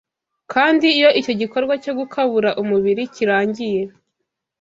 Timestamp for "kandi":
0.53-0.85